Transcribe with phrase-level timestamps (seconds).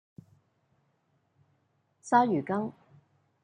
[2.01, 2.73] 鯊魚粳